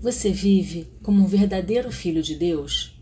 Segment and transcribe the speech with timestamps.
[0.00, 2.96] Você vive como um verdadeiro filho de Deus?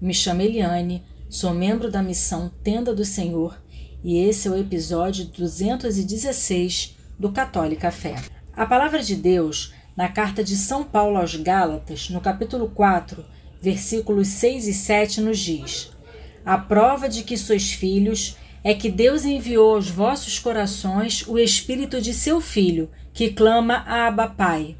[0.00, 3.60] Me chamo Eliane, sou membro da missão Tenda do Senhor
[4.02, 8.14] e esse é o episódio 216 do Católica Fé.
[8.54, 13.22] A palavra de Deus, na carta de São Paulo aos Gálatas, no capítulo 4,
[13.60, 15.90] versículos 6 e 7, nos diz:
[16.46, 22.00] A prova de que sois filhos é que Deus enviou aos vossos corações o espírito
[22.00, 24.76] de seu filho, que clama a Abba Pai.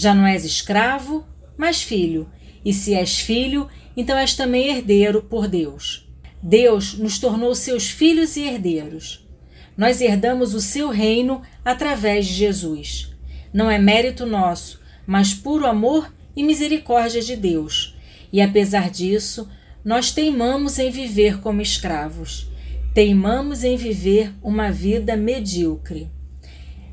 [0.00, 1.26] Já não és escravo,
[1.58, 2.26] mas filho.
[2.64, 6.10] E se és filho, então és também herdeiro por Deus.
[6.42, 9.28] Deus nos tornou seus filhos e herdeiros.
[9.76, 13.14] Nós herdamos o seu reino através de Jesus.
[13.52, 17.94] Não é mérito nosso, mas puro amor e misericórdia de Deus.
[18.32, 19.50] E apesar disso,
[19.84, 22.50] nós teimamos em viver como escravos.
[22.94, 26.10] Teimamos em viver uma vida medíocre.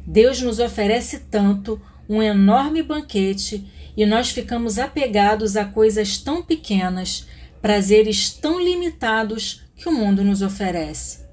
[0.06, 7.28] Deus nos oferece tanto um enorme banquete e nós ficamos apegados a coisas tão pequenas,
[7.62, 11.26] prazeres tão limitados que o mundo nos oferece.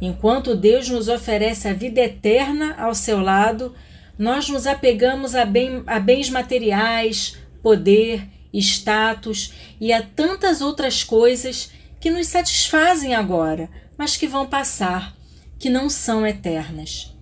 [0.00, 3.74] Enquanto Deus nos oferece a vida eterna ao seu lado,
[4.18, 11.70] nós nos apegamos a, bem, a bens materiais, poder, status e a tantas outras coisas
[12.00, 15.16] que nos satisfazem agora, mas que vão passar,
[15.58, 17.14] que não são eternas.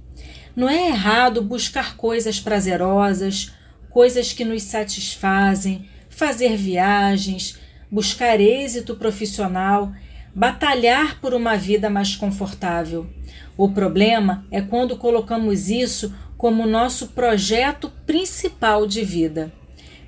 [0.54, 3.52] Não é errado buscar coisas prazerosas,
[3.88, 7.58] coisas que nos satisfazem, fazer viagens,
[7.90, 9.92] buscar êxito profissional,
[10.34, 13.06] batalhar por uma vida mais confortável.
[13.56, 19.52] O problema é quando colocamos isso como nosso projeto principal de vida.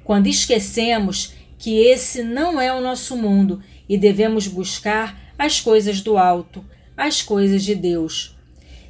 [0.04, 6.16] Quando esquecemos que esse não é o nosso mundo e devemos buscar as coisas do
[6.16, 6.64] alto,
[6.96, 8.36] as coisas de Deus.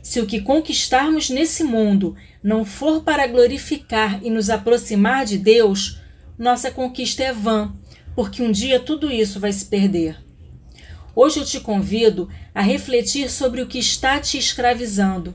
[0.03, 6.01] Se o que conquistarmos nesse mundo não for para glorificar e nos aproximar de Deus,
[6.37, 7.73] nossa conquista é vã,
[8.15, 10.19] porque um dia tudo isso vai se perder.
[11.15, 15.35] Hoje eu te convido a refletir sobre o que está te escravizando,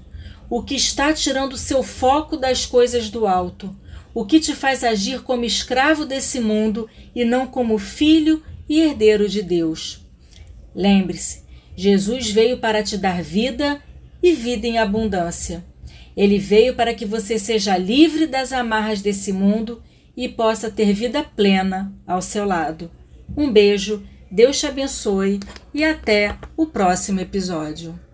[0.50, 3.74] o que está tirando seu foco das coisas do alto,
[4.14, 9.30] o que te faz agir como escravo desse mundo e não como filho e herdeiro
[9.30, 10.06] de Deus.
[10.76, 11.44] Lembre-se,
[11.76, 13.82] Jesus veio para te dar vida
[14.30, 15.64] e vida em abundância.
[16.16, 19.82] Ele veio para que você seja livre das amarras desse mundo
[20.16, 22.90] e possa ter vida plena ao seu lado.
[23.36, 25.40] Um beijo, Deus te abençoe
[25.74, 28.07] e até o próximo episódio.